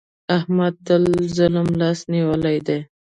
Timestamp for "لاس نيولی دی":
1.81-2.79